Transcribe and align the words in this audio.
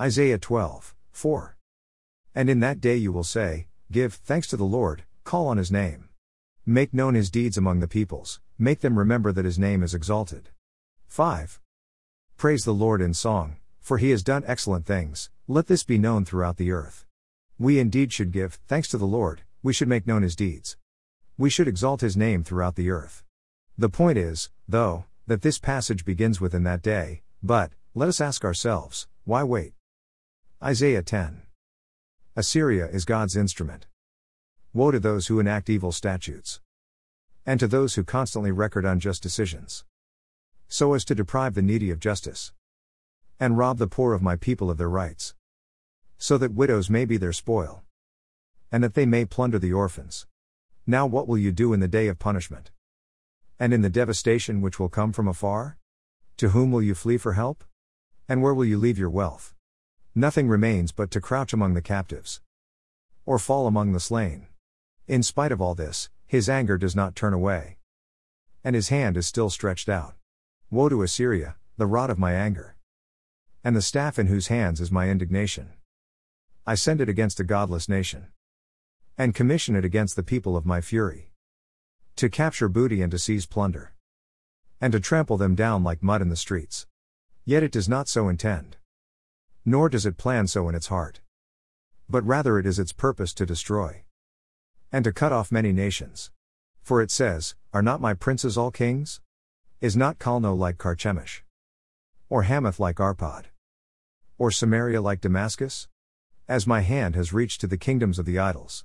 Isaiah 0.00 0.38
12, 0.38 0.92
4. 1.12 1.56
And 2.34 2.50
in 2.50 2.58
that 2.58 2.80
day 2.80 2.96
you 2.96 3.12
will 3.12 3.22
say, 3.22 3.68
Give 3.92 4.12
thanks 4.12 4.48
to 4.48 4.56
the 4.56 4.64
Lord, 4.64 5.04
call 5.22 5.46
on 5.46 5.56
his 5.56 5.70
name. 5.70 6.08
Make 6.66 6.92
known 6.92 7.14
his 7.14 7.30
deeds 7.30 7.56
among 7.56 7.78
the 7.78 7.86
peoples, 7.86 8.40
make 8.58 8.80
them 8.80 8.98
remember 8.98 9.30
that 9.30 9.44
his 9.44 9.56
name 9.56 9.84
is 9.84 9.94
exalted. 9.94 10.48
5. 11.06 11.60
Praise 12.36 12.64
the 12.64 12.74
Lord 12.74 13.00
in 13.00 13.14
song, 13.14 13.58
for 13.78 13.98
he 13.98 14.10
has 14.10 14.24
done 14.24 14.42
excellent 14.48 14.84
things, 14.84 15.30
let 15.46 15.68
this 15.68 15.84
be 15.84 15.96
known 15.96 16.24
throughout 16.24 16.56
the 16.56 16.72
earth. 16.72 17.06
We 17.56 17.78
indeed 17.78 18.12
should 18.12 18.32
give 18.32 18.54
thanks 18.66 18.88
to 18.88 18.98
the 18.98 19.06
Lord, 19.06 19.42
we 19.62 19.72
should 19.72 19.86
make 19.86 20.08
known 20.08 20.22
his 20.22 20.34
deeds. 20.34 20.76
We 21.38 21.50
should 21.50 21.68
exalt 21.68 22.00
his 22.00 22.16
name 22.16 22.42
throughout 22.42 22.74
the 22.74 22.90
earth. 22.90 23.22
The 23.78 23.88
point 23.88 24.18
is, 24.18 24.50
though, 24.66 25.04
that 25.28 25.42
this 25.42 25.60
passage 25.60 26.04
begins 26.04 26.40
with 26.40 26.52
in 26.52 26.64
that 26.64 26.82
day, 26.82 27.22
but, 27.44 27.70
let 27.94 28.08
us 28.08 28.20
ask 28.20 28.44
ourselves, 28.44 29.06
why 29.22 29.44
wait? 29.44 29.73
Isaiah 30.64 31.02
10. 31.02 31.42
Assyria 32.36 32.86
is 32.86 33.04
God's 33.04 33.36
instrument. 33.36 33.86
Woe 34.72 34.92
to 34.92 34.98
those 34.98 35.26
who 35.26 35.38
enact 35.38 35.68
evil 35.68 35.92
statutes. 35.92 36.62
And 37.44 37.60
to 37.60 37.68
those 37.68 37.96
who 37.96 38.02
constantly 38.02 38.50
record 38.50 38.86
unjust 38.86 39.22
decisions. 39.22 39.84
So 40.66 40.94
as 40.94 41.04
to 41.04 41.14
deprive 41.14 41.52
the 41.52 41.60
needy 41.60 41.90
of 41.90 42.00
justice. 42.00 42.54
And 43.38 43.58
rob 43.58 43.76
the 43.76 43.86
poor 43.86 44.14
of 44.14 44.22
my 44.22 44.36
people 44.36 44.70
of 44.70 44.78
their 44.78 44.88
rights. 44.88 45.34
So 46.16 46.38
that 46.38 46.54
widows 46.54 46.88
may 46.88 47.04
be 47.04 47.18
their 47.18 47.34
spoil. 47.34 47.82
And 48.72 48.82
that 48.82 48.94
they 48.94 49.04
may 49.04 49.26
plunder 49.26 49.58
the 49.58 49.74
orphans. 49.74 50.26
Now 50.86 51.04
what 51.04 51.28
will 51.28 51.36
you 51.36 51.52
do 51.52 51.74
in 51.74 51.80
the 51.80 51.88
day 51.88 52.08
of 52.08 52.18
punishment? 52.18 52.70
And 53.60 53.74
in 53.74 53.82
the 53.82 53.90
devastation 53.90 54.62
which 54.62 54.80
will 54.80 54.88
come 54.88 55.12
from 55.12 55.28
afar? 55.28 55.76
To 56.38 56.48
whom 56.48 56.72
will 56.72 56.80
you 56.80 56.94
flee 56.94 57.18
for 57.18 57.34
help? 57.34 57.64
And 58.30 58.40
where 58.40 58.54
will 58.54 58.64
you 58.64 58.78
leave 58.78 58.98
your 58.98 59.10
wealth? 59.10 59.53
Nothing 60.16 60.46
remains 60.46 60.92
but 60.92 61.10
to 61.10 61.20
crouch 61.20 61.52
among 61.52 61.74
the 61.74 61.82
captives. 61.82 62.40
Or 63.26 63.36
fall 63.36 63.66
among 63.66 63.92
the 63.92 63.98
slain. 63.98 64.46
In 65.08 65.24
spite 65.24 65.50
of 65.50 65.60
all 65.60 65.74
this, 65.74 66.08
his 66.24 66.48
anger 66.48 66.78
does 66.78 66.94
not 66.94 67.16
turn 67.16 67.32
away. 67.32 67.78
And 68.62 68.76
his 68.76 68.90
hand 68.90 69.16
is 69.16 69.26
still 69.26 69.50
stretched 69.50 69.88
out. 69.88 70.14
Woe 70.70 70.88
to 70.88 71.02
Assyria, 71.02 71.56
the 71.76 71.86
rod 71.86 72.10
of 72.10 72.18
my 72.20 72.32
anger. 72.32 72.76
And 73.64 73.74
the 73.74 73.82
staff 73.82 74.16
in 74.16 74.28
whose 74.28 74.46
hands 74.46 74.80
is 74.80 74.92
my 74.92 75.08
indignation. 75.08 75.70
I 76.64 76.76
send 76.76 77.00
it 77.00 77.08
against 77.08 77.40
a 77.40 77.44
godless 77.44 77.88
nation. 77.88 78.28
And 79.18 79.34
commission 79.34 79.74
it 79.74 79.84
against 79.84 80.14
the 80.14 80.22
people 80.22 80.56
of 80.56 80.64
my 80.64 80.80
fury. 80.80 81.30
To 82.16 82.28
capture 82.28 82.68
booty 82.68 83.02
and 83.02 83.10
to 83.10 83.18
seize 83.18 83.46
plunder. 83.46 83.94
And 84.80 84.92
to 84.92 85.00
trample 85.00 85.38
them 85.38 85.56
down 85.56 85.82
like 85.82 86.04
mud 86.04 86.22
in 86.22 86.28
the 86.28 86.36
streets. 86.36 86.86
Yet 87.44 87.64
it 87.64 87.72
does 87.72 87.88
not 87.88 88.06
so 88.06 88.28
intend. 88.28 88.76
Nor 89.64 89.88
does 89.88 90.04
it 90.06 90.16
plan 90.16 90.46
so 90.46 90.68
in 90.68 90.74
its 90.74 90.88
heart. 90.88 91.20
But 92.08 92.24
rather 92.24 92.58
it 92.58 92.66
is 92.66 92.78
its 92.78 92.92
purpose 92.92 93.32
to 93.34 93.46
destroy 93.46 94.04
and 94.92 95.02
to 95.04 95.12
cut 95.12 95.32
off 95.32 95.50
many 95.50 95.72
nations. 95.72 96.30
For 96.80 97.02
it 97.02 97.10
says, 97.10 97.56
Are 97.72 97.82
not 97.82 98.00
my 98.00 98.14
princes 98.14 98.56
all 98.56 98.70
kings? 98.70 99.20
Is 99.80 99.96
not 99.96 100.20
Calno 100.20 100.56
like 100.56 100.78
Carchemish? 100.78 101.42
Or 102.28 102.44
Hamath 102.44 102.78
like 102.78 102.96
Arpad? 102.96 103.46
Or 104.38 104.52
Samaria 104.52 105.00
like 105.00 105.20
Damascus? 105.20 105.88
As 106.46 106.66
my 106.66 106.82
hand 106.82 107.16
has 107.16 107.32
reached 107.32 107.60
to 107.62 107.66
the 107.66 107.76
kingdoms 107.76 108.20
of 108.20 108.26
the 108.26 108.38
idols, 108.38 108.84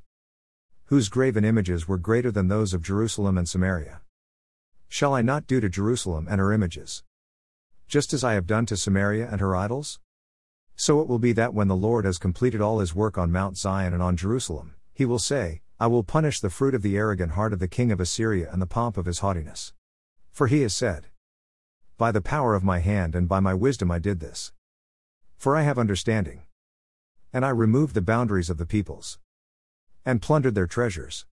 whose 0.86 1.10
graven 1.10 1.46
images 1.46 1.88
were 1.88 2.00
greater 2.00 2.32
than 2.32 2.48
those 2.48 2.74
of 2.74 2.82
Jerusalem 2.82 3.38
and 3.38 3.48
Samaria. 3.48 4.02
Shall 4.88 5.14
I 5.14 5.22
not 5.22 5.46
do 5.46 5.60
to 5.60 5.70
Jerusalem 5.70 6.26
and 6.28 6.40
her 6.40 6.52
images? 6.52 7.04
Just 7.88 8.14
as 8.14 8.24
I 8.24 8.34
have 8.34 8.48
done 8.48 8.66
to 8.66 8.76
Samaria 8.76 9.30
and 9.30 9.40
her 9.40 9.56
idols? 9.56 10.00
So 10.82 11.02
it 11.02 11.10
will 11.10 11.20
be 11.20 11.34
that 11.34 11.54
when 11.54 11.68
the 11.68 11.76
Lord 11.76 12.06
has 12.06 12.18
completed 12.18 12.62
all 12.62 12.80
his 12.80 12.96
work 12.96 13.18
on 13.18 13.34
Mount 13.34 13.58
Zion 13.58 13.94
and 13.94 14.02
on 14.02 14.16
Jerusalem, 14.16 14.76
he 14.94 15.04
will 15.04 15.20
say, 15.20 15.60
I 15.78 15.88
will 15.88 16.06
punish 16.06 16.40
the 16.40 16.50
fruit 16.50 16.74
of 16.74 16.84
the 16.84 16.96
arrogant 16.96 17.34
heart 17.34 17.52
of 17.52 17.60
the 17.60 17.68
king 17.68 17.92
of 17.92 18.00
Assyria 18.00 18.50
and 18.50 18.62
the 18.62 18.66
pomp 18.66 18.96
of 18.96 19.06
his 19.06 19.20
haughtiness. 19.20 19.74
For 20.32 20.48
he 20.48 20.62
has 20.62 20.74
said, 20.74 21.08
By 21.98 22.14
the 22.14 22.22
power 22.22 22.56
of 22.56 22.64
my 22.64 22.80
hand 22.80 23.14
and 23.14 23.28
by 23.28 23.42
my 23.42 23.54
wisdom 23.54 23.92
I 23.92 24.00
did 24.00 24.22
this. 24.22 24.54
For 25.36 25.54
I 25.54 25.64
have 25.64 25.78
understanding. 25.78 26.44
And 27.34 27.44
I 27.44 27.50
removed 27.50 27.94
the 27.94 28.02
boundaries 28.02 28.50
of 28.50 28.58
the 28.58 28.66
peoples. 28.66 29.20
And 30.06 30.22
plundered 30.22 30.56
their 30.56 30.66
treasures. 30.66 31.26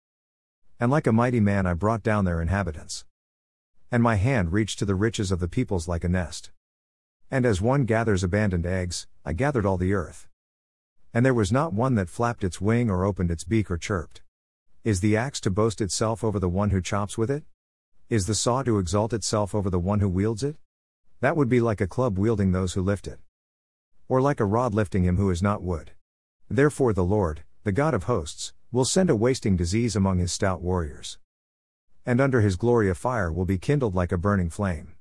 And 0.77 0.91
like 0.91 1.07
a 1.07 1.13
mighty 1.13 1.39
man 1.39 1.65
I 1.65 1.73
brought 1.73 2.03
down 2.03 2.25
their 2.25 2.41
inhabitants. 2.41 3.05
And 3.93 4.03
my 4.03 4.15
hand 4.15 4.51
reached 4.51 4.77
to 4.79 4.85
the 4.85 4.93
riches 4.93 5.31
of 5.31 5.39
the 5.39 5.47
peoples 5.47 5.87
like 5.87 6.03
a 6.03 6.09
nest. 6.09 6.51
And 7.29 7.45
as 7.45 7.61
one 7.61 7.83
gathers 7.83 8.23
abandoned 8.23 8.65
eggs, 8.65 9.05
I 9.25 9.33
gathered 9.33 9.65
all 9.65 9.77
the 9.77 9.93
earth. 9.93 10.29
And 11.13 11.25
there 11.25 11.33
was 11.33 11.51
not 11.51 11.73
one 11.73 11.95
that 11.95 12.09
flapped 12.09 12.43
its 12.43 12.61
wing 12.61 12.89
or 12.89 13.03
opened 13.03 13.31
its 13.31 13.43
beak 13.43 13.69
or 13.69 13.77
chirped. 13.77 14.21
Is 14.85 15.01
the 15.01 15.17
axe 15.17 15.41
to 15.41 15.51
boast 15.51 15.81
itself 15.81 16.23
over 16.23 16.39
the 16.39 16.47
one 16.47 16.69
who 16.69 16.79
chops 16.81 17.17
with 17.17 17.29
it? 17.29 17.43
Is 18.09 18.27
the 18.27 18.35
saw 18.35 18.63
to 18.63 18.79
exalt 18.79 19.11
itself 19.11 19.53
over 19.53 19.69
the 19.69 19.79
one 19.79 19.99
who 19.99 20.07
wields 20.07 20.41
it? 20.41 20.55
That 21.19 21.35
would 21.35 21.49
be 21.49 21.59
like 21.59 21.81
a 21.81 21.87
club 21.87 22.17
wielding 22.17 22.53
those 22.53 22.73
who 22.73 22.81
lift 22.81 23.07
it. 23.07 23.19
Or 24.07 24.21
like 24.21 24.39
a 24.39 24.45
rod 24.45 24.73
lifting 24.73 25.03
him 25.03 25.17
who 25.17 25.29
is 25.29 25.43
not 25.43 25.61
wood. 25.61 25.91
Therefore 26.49 26.93
the 26.93 27.03
Lord, 27.03 27.43
the 27.65 27.73
God 27.73 27.93
of 27.93 28.03
hosts, 28.03 28.53
will 28.71 28.85
send 28.85 29.09
a 29.09 29.15
wasting 29.15 29.57
disease 29.57 29.97
among 29.97 30.19
his 30.19 30.31
stout 30.31 30.61
warriors. 30.61 31.17
And 32.05 32.21
under 32.21 32.39
his 32.39 32.55
glory 32.55 32.89
a 32.89 32.95
fire 32.95 33.33
will 33.33 33.43
be 33.43 33.57
kindled 33.57 33.95
like 33.95 34.13
a 34.13 34.17
burning 34.17 34.49
flame. 34.49 34.93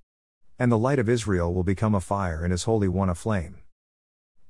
And 0.58 0.72
the 0.72 0.78
light 0.78 0.98
of 0.98 1.08
Israel 1.08 1.52
will 1.52 1.64
become 1.64 1.94
a 1.94 2.00
fire 2.00 2.42
and 2.42 2.50
his 2.50 2.64
holy 2.64 2.88
one 2.88 3.08
a 3.08 3.14
flame. 3.14 3.58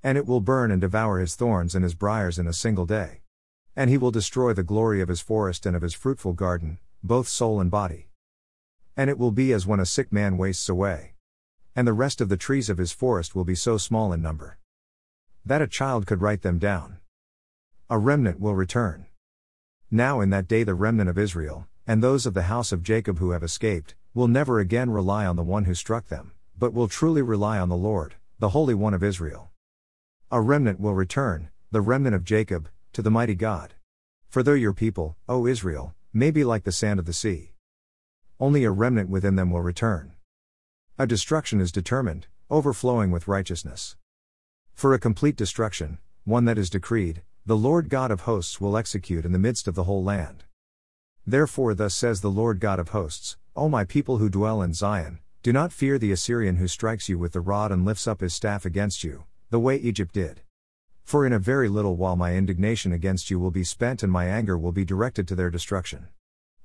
And 0.02 0.16
it 0.16 0.26
will 0.26 0.40
burn 0.40 0.70
and 0.70 0.80
devour 0.80 1.18
his 1.18 1.34
thorns 1.34 1.74
and 1.74 1.82
his 1.82 1.94
briers 1.94 2.38
in 2.38 2.46
a 2.46 2.52
single 2.52 2.86
day. 2.86 3.22
And 3.74 3.90
he 3.90 3.98
will 3.98 4.10
destroy 4.10 4.52
the 4.52 4.62
glory 4.62 5.00
of 5.00 5.08
his 5.08 5.20
forest 5.20 5.66
and 5.66 5.74
of 5.74 5.82
his 5.82 5.94
fruitful 5.94 6.32
garden, 6.32 6.78
both 7.02 7.28
soul 7.28 7.60
and 7.60 7.70
body. 7.70 8.08
And 8.96 9.10
it 9.10 9.18
will 9.18 9.32
be 9.32 9.52
as 9.52 9.66
when 9.66 9.80
a 9.80 9.86
sick 9.86 10.12
man 10.12 10.38
wastes 10.38 10.68
away. 10.68 11.14
And 11.74 11.86
the 11.86 11.92
rest 11.92 12.20
of 12.20 12.28
the 12.28 12.36
trees 12.36 12.70
of 12.70 12.78
his 12.78 12.92
forest 12.92 13.34
will 13.34 13.44
be 13.44 13.54
so 13.54 13.76
small 13.76 14.12
in 14.12 14.22
number 14.22 14.58
that 15.46 15.62
a 15.62 15.68
child 15.68 16.06
could 16.06 16.20
write 16.20 16.42
them 16.42 16.58
down. 16.58 16.96
A 17.88 17.98
remnant 17.98 18.40
will 18.40 18.56
return. 18.56 19.06
Now 19.92 20.20
in 20.20 20.30
that 20.30 20.48
day 20.48 20.64
the 20.64 20.74
remnant 20.74 21.08
of 21.08 21.16
Israel, 21.16 21.68
and 21.86 22.02
those 22.02 22.26
of 22.26 22.34
the 22.34 22.50
house 22.50 22.72
of 22.72 22.82
Jacob 22.82 23.20
who 23.20 23.30
have 23.30 23.44
escaped, 23.44 23.94
will 24.16 24.28
never 24.28 24.60
again 24.60 24.88
rely 24.88 25.26
on 25.26 25.36
the 25.36 25.42
one 25.42 25.66
who 25.66 25.74
struck 25.74 26.08
them, 26.08 26.32
but 26.58 26.72
will 26.72 26.88
truly 26.88 27.20
rely 27.20 27.58
on 27.58 27.68
the 27.68 27.76
Lord, 27.76 28.14
the 28.38 28.48
Holy 28.48 28.72
One 28.72 28.94
of 28.94 29.04
Israel. 29.04 29.50
A 30.32 30.40
remnant 30.40 30.80
will 30.80 30.94
return, 30.94 31.50
the 31.70 31.82
remnant 31.82 32.14
of 32.14 32.24
Jacob, 32.24 32.70
to 32.94 33.02
the 33.02 33.10
mighty 33.10 33.34
God. 33.34 33.74
For 34.30 34.42
though 34.42 34.54
your 34.54 34.72
people, 34.72 35.18
O 35.28 35.46
Israel, 35.46 35.94
may 36.14 36.30
be 36.30 36.44
like 36.44 36.64
the 36.64 36.72
sand 36.72 36.98
of 36.98 37.04
the 37.04 37.12
sea, 37.12 37.52
only 38.40 38.64
a 38.64 38.70
remnant 38.70 39.10
within 39.10 39.36
them 39.36 39.50
will 39.50 39.60
return. 39.60 40.12
A 40.98 41.06
destruction 41.06 41.60
is 41.60 41.70
determined, 41.70 42.26
overflowing 42.48 43.10
with 43.10 43.28
righteousness. 43.28 43.96
For 44.72 44.94
a 44.94 44.98
complete 44.98 45.36
destruction, 45.36 45.98
one 46.24 46.46
that 46.46 46.56
is 46.56 46.70
decreed, 46.70 47.20
the 47.44 47.54
Lord 47.54 47.90
God 47.90 48.10
of 48.10 48.22
hosts 48.22 48.62
will 48.62 48.78
execute 48.78 49.26
in 49.26 49.32
the 49.32 49.38
midst 49.38 49.68
of 49.68 49.74
the 49.74 49.84
whole 49.84 50.02
land. 50.02 50.44
Therefore, 51.26 51.74
thus 51.74 51.94
says 51.94 52.22
the 52.22 52.30
Lord 52.30 52.60
God 52.60 52.78
of 52.78 52.88
hosts, 52.90 53.36
O 53.58 53.70
my 53.70 53.84
people 53.84 54.18
who 54.18 54.28
dwell 54.28 54.60
in 54.60 54.74
Zion, 54.74 55.20
do 55.42 55.50
not 55.50 55.72
fear 55.72 55.98
the 55.98 56.12
Assyrian 56.12 56.56
who 56.56 56.68
strikes 56.68 57.08
you 57.08 57.18
with 57.18 57.32
the 57.32 57.40
rod 57.40 57.72
and 57.72 57.86
lifts 57.86 58.06
up 58.06 58.20
his 58.20 58.34
staff 58.34 58.66
against 58.66 59.02
you, 59.02 59.24
the 59.48 59.58
way 59.58 59.76
Egypt 59.76 60.12
did. 60.12 60.42
For 61.04 61.24
in 61.24 61.32
a 61.32 61.38
very 61.38 61.70
little 61.70 61.96
while 61.96 62.16
my 62.16 62.34
indignation 62.34 62.92
against 62.92 63.30
you 63.30 63.40
will 63.40 63.50
be 63.50 63.64
spent 63.64 64.02
and 64.02 64.12
my 64.12 64.26
anger 64.26 64.58
will 64.58 64.72
be 64.72 64.84
directed 64.84 65.26
to 65.28 65.34
their 65.34 65.48
destruction. 65.48 66.08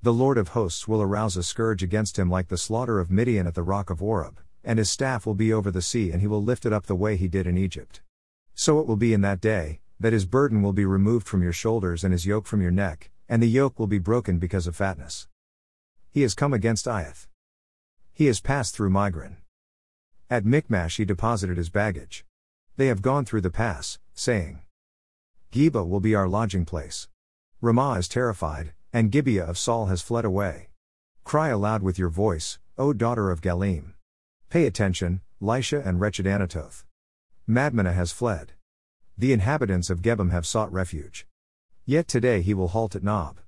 The 0.02 0.12
Lord 0.12 0.38
of 0.38 0.50
hosts 0.50 0.86
will 0.86 1.02
arouse 1.02 1.38
a 1.38 1.44
scourge 1.44 1.82
against 1.82 2.20
him 2.20 2.30
like 2.30 2.50
the 2.50 2.58
slaughter 2.58 3.00
of 3.00 3.10
Midian 3.10 3.48
at 3.48 3.56
the 3.56 3.64
rock 3.64 3.90
of 3.90 4.04
Oreb, 4.04 4.42
and 4.62 4.78
his 4.78 4.92
staff 4.92 5.26
will 5.26 5.34
be 5.34 5.54
over 5.54 5.72
the 5.72 5.82
sea 5.82 6.12
and 6.12 6.20
he 6.20 6.28
will 6.28 6.44
lift 6.44 6.66
it 6.66 6.74
up 6.74 6.88
the 6.88 6.96
way 6.96 7.16
he 7.16 7.30
did 7.30 7.48
in 7.48 7.58
Egypt. 7.58 8.02
So 8.54 8.82
it 8.82 8.86
will 8.88 8.98
be 8.98 9.14
in 9.14 9.22
that 9.22 9.40
day, 9.40 9.80
that 9.98 10.12
his 10.12 10.26
burden 10.26 10.62
will 10.62 10.74
be 10.74 10.84
removed 10.84 11.26
from 11.26 11.42
your 11.42 11.54
shoulders 11.54 12.04
and 12.04 12.12
his 12.12 12.26
yoke 12.26 12.48
from 12.48 12.62
your 12.62 12.70
neck, 12.70 13.12
and 13.30 13.42
the 13.42 13.48
yoke 13.48 13.80
will 13.80 13.88
be 13.88 13.98
broken 13.98 14.40
because 14.40 14.68
of 14.68 14.76
fatness. 14.76 15.30
He 16.12 16.24
has 16.24 16.36
come 16.36 16.52
against 16.52 16.88
Aiath. 16.88 17.28
He 18.14 18.26
has 18.26 18.42
passed 18.42 18.76
through 18.76 18.90
Migron. 18.90 19.38
At 20.30 20.46
Michmash 20.46 20.98
he 20.98 21.06
deposited 21.06 21.56
his 21.56 21.70
baggage. 21.70 22.26
They 22.76 22.88
have 22.88 23.02
gone 23.02 23.24
through 23.24 23.42
the 23.42 23.50
pass, 23.50 23.98
saying, 24.14 24.62
Geba 25.52 25.88
will 25.88 26.00
be 26.00 26.16
our 26.16 26.28
lodging 26.28 26.66
place. 26.66 27.08
Ramah 27.62 28.00
is 28.00 28.08
terrified, 28.08 28.74
and 28.94 29.12
Gibeah 29.12 29.46
of 29.46 29.58
Saul 29.58 29.88
has 29.88 30.02
fled 30.02 30.26
away. 30.26 30.70
Cry 31.24 31.50
aloud 31.50 31.82
with 31.82 31.98
your 31.98 32.10
voice, 32.10 32.60
O 32.78 32.94
daughter 32.94 33.30
of 33.30 33.42
Galim. 33.42 33.94
Pay 34.50 34.66
attention, 34.66 35.22
Laishah 35.42 35.86
and 35.86 36.00
wretched 36.00 36.26
Anathoth. 36.26 36.84
Madmenah 37.48 37.94
has 37.94 38.12
fled. 38.12 38.54
The 39.18 39.34
inhabitants 39.34 39.90
of 39.90 40.02
Gebim 40.02 40.32
have 40.32 40.46
sought 40.46 40.72
refuge. 40.72 41.28
Yet 41.86 42.08
today 42.08 42.42
he 42.42 42.54
will 42.54 42.70
halt 42.70 42.96
at 42.96 43.04
Nob. 43.04 43.41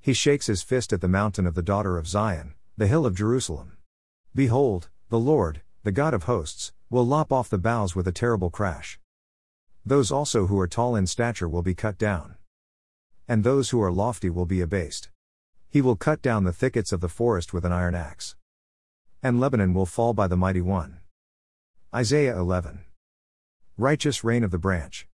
He 0.00 0.14
shakes 0.14 0.46
his 0.46 0.62
fist 0.62 0.94
at 0.94 1.02
the 1.02 1.08
mountain 1.08 1.46
of 1.46 1.54
the 1.54 1.62
daughter 1.62 1.98
of 1.98 2.08
Zion, 2.08 2.54
the 2.76 2.86
hill 2.86 3.04
of 3.04 3.14
Jerusalem. 3.14 3.76
Behold, 4.34 4.88
the 5.10 5.18
Lord, 5.18 5.60
the 5.82 5.92
God 5.92 6.14
of 6.14 6.22
hosts, 6.22 6.72
will 6.88 7.06
lop 7.06 7.30
off 7.30 7.50
the 7.50 7.58
boughs 7.58 7.94
with 7.94 8.08
a 8.08 8.12
terrible 8.12 8.48
crash. 8.48 8.98
Those 9.84 10.10
also 10.10 10.46
who 10.46 10.58
are 10.58 10.66
tall 10.66 10.96
in 10.96 11.06
stature 11.06 11.48
will 11.48 11.62
be 11.62 11.74
cut 11.74 11.98
down. 11.98 12.36
And 13.28 13.44
those 13.44 13.70
who 13.70 13.82
are 13.82 13.92
lofty 13.92 14.30
will 14.30 14.46
be 14.46 14.62
abased. 14.62 15.10
He 15.68 15.82
will 15.82 15.96
cut 15.96 16.22
down 16.22 16.44
the 16.44 16.52
thickets 16.52 16.92
of 16.92 17.00
the 17.00 17.08
forest 17.08 17.52
with 17.52 17.64
an 17.66 17.72
iron 17.72 17.94
axe. 17.94 18.36
And 19.22 19.38
Lebanon 19.38 19.74
will 19.74 19.86
fall 19.86 20.14
by 20.14 20.26
the 20.26 20.36
mighty 20.36 20.62
one. 20.62 21.00
Isaiah 21.94 22.38
11. 22.38 22.84
Righteous 23.76 24.24
reign 24.24 24.44
of 24.44 24.50
the 24.50 24.58
branch. 24.58 25.06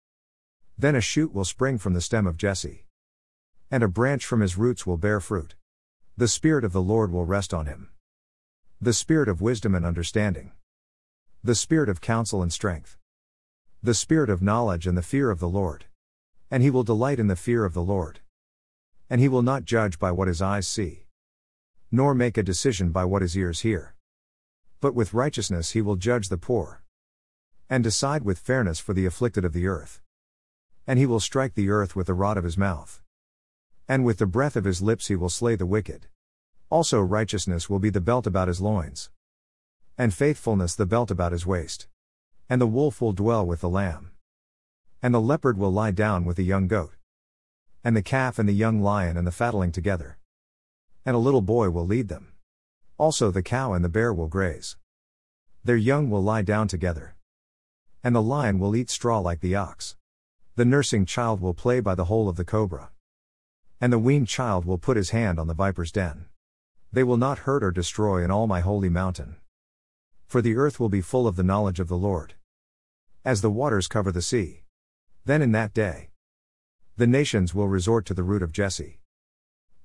Then 0.77 0.95
a 0.95 1.01
shoot 1.01 1.33
will 1.33 1.45
spring 1.45 1.77
from 1.77 1.93
the 1.93 2.01
stem 2.01 2.27
of 2.27 2.37
Jesse. 2.37 2.84
And 3.75 3.83
a 3.83 3.89
branch 3.89 4.25
from 4.25 4.39
his 4.39 4.57
roots 4.57 4.87
will 4.87 4.95
bear 4.95 5.19
fruit. 5.19 5.55
The 6.15 6.29
Spirit 6.29 6.63
of 6.63 6.71
the 6.71 6.81
Lord 6.81 7.11
will 7.11 7.25
rest 7.25 7.53
on 7.53 7.65
him. 7.65 7.89
The 8.79 8.93
Spirit 8.93 9.27
of 9.27 9.41
wisdom 9.41 9.75
and 9.75 9.85
understanding. 9.85 10.53
The 11.43 11.55
Spirit 11.55 11.89
of 11.89 11.99
counsel 11.99 12.41
and 12.41 12.53
strength 12.53 12.97
the 13.83 13.93
spirit 13.93 14.29
of 14.29 14.41
knowledge 14.41 14.87
and 14.87 14.97
the 14.97 15.03
fear 15.03 15.29
of 15.29 15.39
the 15.39 15.49
Lord. 15.49 15.85
And 16.49 16.63
he 16.63 16.71
will 16.71 16.83
delight 16.83 17.19
in 17.19 17.27
the 17.27 17.35
fear 17.35 17.65
of 17.65 17.73
the 17.73 17.83
Lord. 17.83 18.21
And 19.09 19.19
he 19.19 19.27
will 19.27 19.43
not 19.43 19.65
judge 19.65 19.99
by 19.99 20.11
what 20.11 20.29
his 20.29 20.41
eyes 20.41 20.67
see, 20.67 21.05
nor 21.91 22.15
make 22.15 22.37
a 22.37 22.43
decision 22.43 22.91
by 22.91 23.03
what 23.03 23.21
his 23.21 23.37
ears 23.37 23.59
hear. 23.59 23.93
But 24.79 24.95
with 24.95 25.13
righteousness 25.13 25.71
he 25.71 25.81
will 25.81 25.97
judge 25.97 26.29
the 26.29 26.37
poor, 26.37 26.81
and 27.69 27.83
decide 27.83 28.23
with 28.23 28.39
fairness 28.39 28.79
for 28.79 28.93
the 28.93 29.05
afflicted 29.05 29.43
of 29.45 29.51
the 29.51 29.67
earth. 29.67 30.01
And 30.87 30.97
he 30.97 31.05
will 31.05 31.19
strike 31.19 31.55
the 31.55 31.69
earth 31.69 31.95
with 31.95 32.07
the 32.07 32.15
rod 32.15 32.37
of 32.37 32.45
his 32.45 32.57
mouth. 32.57 33.03
And 33.87 34.03
with 34.03 34.17
the 34.17 34.25
breath 34.25 34.55
of 34.55 34.65
his 34.65 34.81
lips 34.81 35.07
he 35.07 35.15
will 35.15 35.29
slay 35.29 35.55
the 35.55 35.65
wicked. 35.65 36.07
Also 36.69 36.99
righteousness 36.99 37.69
will 37.69 37.79
be 37.79 37.91
the 37.91 38.01
belt 38.01 38.25
about 38.25 38.47
his 38.47 38.59
loins, 38.59 39.11
and 39.97 40.13
faithfulness 40.13 40.75
the 40.75 40.85
belt 40.85 41.09
about 41.11 41.31
his 41.31 41.45
waist. 41.45 41.87
And 42.49 42.59
the 42.59 42.67
wolf 42.67 43.01
will 43.01 43.13
dwell 43.13 43.45
with 43.45 43.61
the 43.61 43.69
lamb. 43.69 44.11
And 45.01 45.13
the 45.13 45.21
leopard 45.21 45.57
will 45.57 45.71
lie 45.71 45.91
down 45.91 46.25
with 46.25 46.37
the 46.37 46.43
young 46.43 46.67
goat. 46.67 46.93
And 47.83 47.95
the 47.95 48.01
calf 48.01 48.39
and 48.39 48.49
the 48.49 48.53
young 48.53 48.81
lion 48.81 49.17
and 49.17 49.25
the 49.25 49.31
fatling 49.31 49.71
together. 49.71 50.17
And 51.05 51.15
a 51.15 51.19
little 51.19 51.41
boy 51.41 51.69
will 51.69 51.85
lead 51.85 52.07
them. 52.07 52.33
Also 52.97 53.31
the 53.31 53.43
cow 53.43 53.73
and 53.73 53.85
the 53.85 53.89
bear 53.89 54.13
will 54.13 54.27
graze. 54.27 54.77
Their 55.63 55.75
young 55.75 56.09
will 56.09 56.23
lie 56.23 56.41
down 56.41 56.67
together. 56.67 57.15
And 58.03 58.15
the 58.15 58.21
lion 58.21 58.59
will 58.59 58.75
eat 58.75 58.89
straw 58.89 59.19
like 59.19 59.41
the 59.41 59.55
ox. 59.55 59.95
The 60.55 60.65
nursing 60.65 61.05
child 61.05 61.41
will 61.41 61.53
play 61.53 61.79
by 61.79 61.95
the 61.95 62.05
hole 62.05 62.29
of 62.29 62.35
the 62.35 62.45
cobra. 62.45 62.89
And 63.81 63.91
the 63.91 63.99
weaned 63.99 64.27
child 64.27 64.65
will 64.65 64.77
put 64.77 64.97
his 64.97 65.09
hand 65.09 65.39
on 65.39 65.47
the 65.47 65.53
viper's 65.53 65.91
den. 65.91 66.25
They 66.91 67.03
will 67.03 67.17
not 67.17 67.39
hurt 67.39 67.63
or 67.63 67.71
destroy 67.71 68.23
in 68.23 68.31
all 68.31 68.47
my 68.47 68.61
holy 68.61 68.89
mountain. 68.89 69.35
For 70.27 70.41
the 70.41 70.55
earth 70.55 70.79
will 70.79 70.89
be 70.89 71.01
full 71.01 71.27
of 71.27 71.35
the 71.35 71.43
knowledge 71.43 71.79
of 71.79 71.87
the 71.87 71.97
Lord. 71.97 72.35
As 73.23 73.41
the 73.41 73.51
waters 73.51 73.87
cover 73.87 74.11
the 74.11 74.21
sea. 74.21 74.63
Then 75.25 75.41
in 75.41 75.51
that 75.51 75.73
day, 75.73 76.09
the 76.97 77.07
nations 77.07 77.53
will 77.53 77.67
resort 77.67 78.05
to 78.05 78.13
the 78.13 78.23
root 78.23 78.41
of 78.41 78.53
Jesse. 78.53 78.99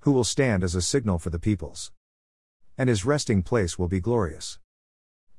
Who 0.00 0.12
will 0.12 0.24
stand 0.24 0.62
as 0.62 0.76
a 0.76 0.82
signal 0.82 1.18
for 1.18 1.30
the 1.30 1.40
peoples. 1.40 1.90
And 2.78 2.88
his 2.88 3.04
resting 3.04 3.42
place 3.42 3.78
will 3.78 3.88
be 3.88 4.00
glorious. 4.00 4.58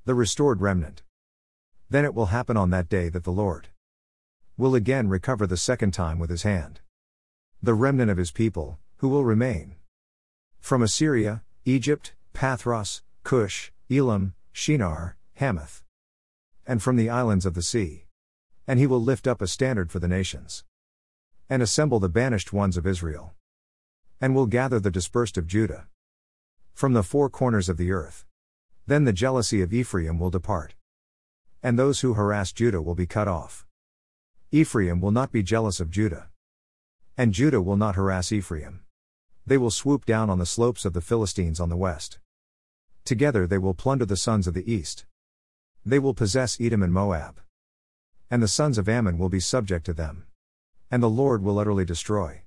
The 0.03 0.13
restored 0.13 0.62
remnant. 0.62 1.03
Then 1.89 2.03
it 2.03 2.13
will 2.13 2.27
happen 2.27 2.57
on 2.57 2.69
that 2.71 2.89
day 2.89 3.07
that 3.09 3.24
the 3.24 3.31
Lord 3.31 3.69
will 4.57 4.75
again 4.75 5.07
recover 5.07 5.48
the 5.48 5.57
second 5.57 5.92
time 5.92 6.19
with 6.19 6.30
his 6.30 6.44
hand. 6.44 6.81
The 7.63 7.75
remnant 7.75 8.09
of 8.09 8.17
his 8.17 8.31
people, 8.31 8.79
who 8.97 9.07
will 9.07 9.23
remain. 9.23 9.75
From 10.59 10.81
Assyria, 10.81 11.43
Egypt, 11.63 12.15
Pathros, 12.33 13.03
Cush, 13.23 13.71
Elam, 13.91 14.33
Shinar, 14.51 15.15
Hamath. 15.35 15.83
And 16.65 16.81
from 16.81 16.95
the 16.95 17.11
islands 17.11 17.45
of 17.45 17.53
the 17.53 17.61
sea. 17.61 18.05
And 18.65 18.79
he 18.79 18.87
will 18.87 18.99
lift 18.99 19.27
up 19.27 19.43
a 19.43 19.47
standard 19.47 19.91
for 19.91 19.99
the 19.99 20.07
nations. 20.07 20.63
And 21.51 21.61
assemble 21.61 21.99
the 21.99 22.09
banished 22.09 22.51
ones 22.51 22.77
of 22.77 22.87
Israel. 22.87 23.35
And 24.19 24.33
will 24.33 24.47
gather 24.47 24.79
the 24.79 24.89
dispersed 24.89 25.37
of 25.37 25.45
Judah. 25.45 25.87
From 26.73 26.93
the 26.93 27.03
four 27.03 27.29
corners 27.29 27.69
of 27.69 27.77
the 27.77 27.91
earth. 27.91 28.25
Then 28.87 29.03
the 29.03 29.13
jealousy 29.13 29.61
of 29.61 29.71
Ephraim 29.71 30.17
will 30.17 30.31
depart. 30.31 30.73
And 31.61 31.77
those 31.77 31.99
who 32.01 32.15
harass 32.15 32.51
Judah 32.51 32.81
will 32.81 32.95
be 32.95 33.05
cut 33.05 33.27
off. 33.27 33.67
Ephraim 34.51 34.99
will 34.99 35.11
not 35.11 35.31
be 35.31 35.43
jealous 35.43 35.79
of 35.79 35.91
Judah. 35.91 36.30
And 37.17 37.33
Judah 37.33 37.61
will 37.61 37.77
not 37.77 37.95
harass 37.95 38.31
Ephraim. 38.31 38.81
They 39.45 39.57
will 39.57 39.71
swoop 39.71 40.05
down 40.05 40.29
on 40.29 40.39
the 40.39 40.45
slopes 40.45 40.85
of 40.85 40.93
the 40.93 41.01
Philistines 41.01 41.59
on 41.59 41.69
the 41.69 41.77
west. 41.77 42.19
Together 43.03 43.45
they 43.47 43.57
will 43.57 43.73
plunder 43.73 44.05
the 44.05 44.15
sons 44.15 44.47
of 44.47 44.53
the 44.53 44.71
east. 44.71 45.05
They 45.85 45.99
will 45.99 46.13
possess 46.13 46.59
Edom 46.61 46.83
and 46.83 46.93
Moab. 46.93 47.41
And 48.29 48.41
the 48.41 48.47
sons 48.47 48.77
of 48.77 48.87
Ammon 48.87 49.17
will 49.17 49.29
be 49.29 49.39
subject 49.39 49.85
to 49.87 49.93
them. 49.93 50.25
And 50.89 51.01
the 51.01 51.09
Lord 51.09 51.43
will 51.43 51.59
utterly 51.59 51.85
destroy 51.85 52.43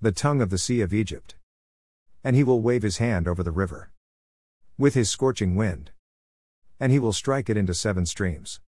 the 0.00 0.12
tongue 0.12 0.42
of 0.42 0.50
the 0.50 0.58
sea 0.58 0.80
of 0.80 0.92
Egypt. 0.92 1.36
And 2.24 2.36
he 2.36 2.44
will 2.44 2.60
wave 2.60 2.82
his 2.82 2.98
hand 2.98 3.28
over 3.28 3.42
the 3.42 3.52
river 3.52 3.92
with 4.76 4.94
his 4.94 5.10
scorching 5.10 5.54
wind. 5.54 5.92
And 6.80 6.90
he 6.90 6.98
will 6.98 7.12
strike 7.12 7.48
it 7.48 7.56
into 7.56 7.74
seven 7.74 8.06
streams. 8.06 8.60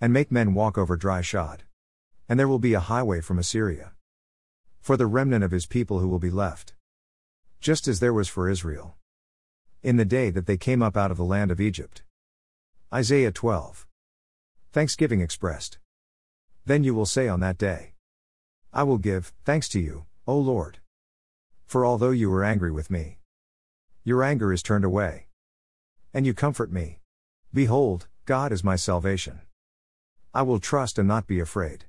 And 0.00 0.12
make 0.12 0.32
men 0.32 0.54
walk 0.54 0.78
over 0.78 0.96
dry 0.96 1.20
shod. 1.20 1.64
And 2.28 2.38
there 2.38 2.48
will 2.48 2.58
be 2.58 2.74
a 2.74 2.80
highway 2.80 3.20
from 3.20 3.38
Assyria. 3.38 3.92
For 4.86 4.96
the 4.96 5.08
remnant 5.08 5.42
of 5.42 5.50
his 5.50 5.66
people 5.66 5.98
who 5.98 6.06
will 6.06 6.20
be 6.20 6.30
left. 6.30 6.74
Just 7.58 7.88
as 7.88 7.98
there 7.98 8.12
was 8.12 8.28
for 8.28 8.48
Israel. 8.48 8.94
In 9.82 9.96
the 9.96 10.04
day 10.04 10.30
that 10.30 10.46
they 10.46 10.56
came 10.56 10.80
up 10.80 10.96
out 10.96 11.10
of 11.10 11.16
the 11.16 11.24
land 11.24 11.50
of 11.50 11.60
Egypt. 11.60 12.04
Isaiah 12.94 13.32
12. 13.32 13.84
Thanksgiving 14.70 15.20
expressed. 15.20 15.78
Then 16.66 16.84
you 16.84 16.94
will 16.94 17.04
say 17.04 17.26
on 17.26 17.40
that 17.40 17.58
day, 17.58 17.94
I 18.72 18.84
will 18.84 18.98
give 18.98 19.32
thanks 19.44 19.68
to 19.70 19.80
you, 19.80 20.06
O 20.24 20.38
Lord. 20.38 20.78
For 21.64 21.84
although 21.84 22.12
you 22.12 22.30
were 22.30 22.44
angry 22.44 22.70
with 22.70 22.88
me, 22.88 23.18
your 24.04 24.22
anger 24.22 24.52
is 24.52 24.62
turned 24.62 24.84
away. 24.84 25.26
And 26.14 26.24
you 26.24 26.32
comfort 26.32 26.70
me. 26.70 27.00
Behold, 27.52 28.06
God 28.24 28.52
is 28.52 28.62
my 28.62 28.76
salvation. 28.76 29.40
I 30.32 30.42
will 30.42 30.60
trust 30.60 30.96
and 30.96 31.08
not 31.08 31.26
be 31.26 31.40
afraid. 31.40 31.86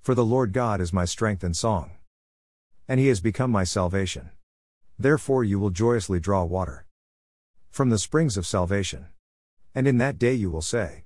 For 0.00 0.14
the 0.14 0.24
Lord 0.24 0.54
God 0.54 0.80
is 0.80 0.94
my 0.94 1.04
strength 1.04 1.44
and 1.44 1.54
song. 1.54 1.90
And 2.88 3.00
he 3.00 3.08
has 3.08 3.20
become 3.20 3.50
my 3.50 3.64
salvation. 3.64 4.30
Therefore 4.98 5.44
you 5.44 5.58
will 5.58 5.70
joyously 5.70 6.20
draw 6.20 6.44
water. 6.44 6.86
From 7.70 7.90
the 7.90 7.98
springs 7.98 8.36
of 8.36 8.46
salvation. 8.46 9.06
And 9.74 9.86
in 9.86 9.98
that 9.98 10.18
day 10.18 10.32
you 10.32 10.50
will 10.50 10.62
say, 10.62 11.04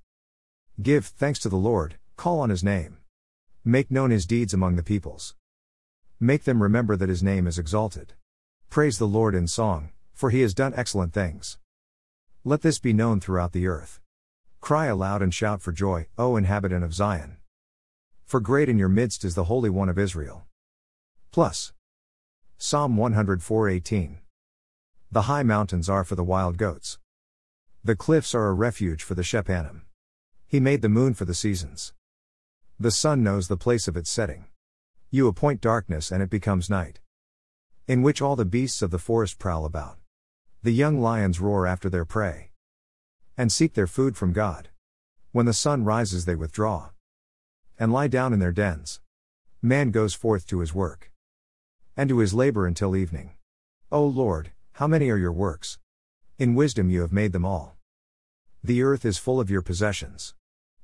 Give 0.81 1.05
thanks 1.05 1.39
to 1.41 1.49
the 1.49 1.57
Lord, 1.57 1.97
call 2.17 2.41
on 2.41 2.51
his 2.51 2.63
name. 2.63 2.99
Make 3.65 3.91
known 3.91 4.11
his 4.11 4.27
deeds 4.27 4.55
among 4.55 4.77
the 4.77 4.83
peoples. 4.83 5.35
Make 6.19 6.45
them 6.45 6.63
remember 6.63 6.97
that 6.97 7.09
his 7.09 7.23
name 7.23 7.47
is 7.47 7.59
exalted. 7.59 8.13
Praise 8.69 8.99
the 8.99 9.09
Lord 9.09 9.35
in 9.35 9.47
song, 9.47 9.91
for 10.13 10.31
he 10.31 10.43
has 10.43 10.55
done 10.55 10.73
excellent 10.77 11.13
things. 11.13 11.59
Let 12.45 12.63
this 12.63 12.79
be 12.79 12.93
known 12.93 13.21
throughout 13.21 13.53
the 13.53 13.67
earth. 13.67 14.01
Cry 14.61 14.87
aloud 14.87 15.23
and 15.23 15.33
shout 15.33 15.61
for 15.63 15.73
joy, 15.73 16.07
O 16.17 16.37
inhabitant 16.37 16.85
of 16.85 16.95
Zion. 16.95 17.39
For 18.27 18.39
great 18.39 18.69
in 18.69 18.79
your 18.79 18.89
midst 18.89 19.25
is 19.25 19.35
the 19.35 19.45
Holy 19.45 19.71
One 19.71 19.89
of 19.89 19.99
Israel. 19.99 20.47
Plus. 21.33 21.73
Psalm 22.59 22.97
104:18. 22.97 24.19
The 25.13 25.23
high 25.23 25.45
mountains 25.45 25.89
are 25.89 26.03
for 26.03 26.17
the 26.17 26.25
wild 26.25 26.59
goats. 26.59 26.99
The 27.85 27.95
cliffs 27.95 28.35
are 28.35 28.49
a 28.49 28.53
refuge 28.53 29.05
for 29.05 29.15
the 29.15 29.23
shephanim. 29.23 29.83
He 30.49 30.59
made 30.59 30.83
the 30.83 30.89
moon 30.89 31.15
for 31.15 31.25
the 31.25 31.35
seasons. 31.35 31.95
The 32.81 32.91
sun 32.91 33.23
knows 33.23 33.47
the 33.47 33.57
place 33.57 33.87
of 33.87 33.97
its 33.97 34.11
setting. 34.11 34.47
You 35.11 35.29
appoint 35.29 35.61
darkness 35.61 36.11
and 36.11 36.21
it 36.21 36.31
becomes 36.31 36.69
night. 36.69 36.99
In 37.87 38.03
which 38.03 38.21
all 38.21 38.35
the 38.35 38.45
beasts 38.45 38.83
of 38.83 38.91
the 38.91 38.99
forest 38.99 39.39
prowl 39.39 39.65
about. 39.65 39.99
The 40.65 40.73
young 40.73 41.01
lions 41.01 41.39
roar 41.39 41.65
after 41.65 41.89
their 41.89 42.05
prey. 42.05 42.51
And 43.37 43.53
seek 43.53 43.75
their 43.75 43.87
food 43.87 44.17
from 44.17 44.33
God. 44.33 44.71
When 45.31 45.47
the 45.47 45.53
sun 45.53 45.85
rises, 45.85 46.25
they 46.25 46.35
withdraw. 46.35 46.91
And 47.79 47.93
lie 47.93 48.09
down 48.09 48.33
in 48.33 48.41
their 48.41 48.51
dens. 48.51 49.01
Man 49.63 49.93
goes 49.93 50.13
forth 50.13 50.45
to 50.49 50.59
his 50.59 50.75
work. 50.75 51.13
And 52.01 52.09
to 52.09 52.21
his 52.21 52.33
labor 52.33 52.67
until 52.67 52.97
evening. 52.97 53.35
O 53.93 54.03
Lord, 54.03 54.53
how 54.73 54.87
many 54.87 55.11
are 55.11 55.19
your 55.19 55.35
works? 55.35 55.79
In 56.39 56.55
wisdom 56.55 56.89
you 56.89 57.03
have 57.03 57.13
made 57.13 57.33
them 57.33 57.45
all. 57.45 57.77
The 58.65 58.83
earth 58.83 59.05
is 59.05 59.19
full 59.19 59.39
of 59.39 59.51
your 59.51 59.61
possessions. 59.61 60.33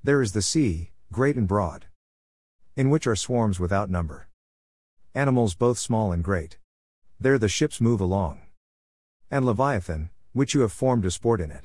There 0.05 0.21
is 0.21 0.33
the 0.33 0.43
sea, 0.43 0.91
great 1.11 1.37
and 1.37 1.49
broad, 1.49 1.87
in 2.77 2.91
which 2.91 3.07
are 3.07 3.17
swarms 3.17 3.59
without 3.59 3.89
number. 3.89 4.29
Animals 5.15 5.55
both 5.55 5.79
small 5.79 6.13
and 6.13 6.23
great. 6.23 6.59
There 7.19 7.39
the 7.39 7.49
ships 7.49 7.81
move 7.81 8.03
along. 8.03 8.43
And 9.31 9.47
Leviathan, 9.47 10.11
which 10.35 10.53
you 10.53 10.61
have 10.61 10.71
formed 10.71 11.05
to 11.05 11.11
sport 11.11 11.41
in 11.41 11.51
it. 11.51 11.65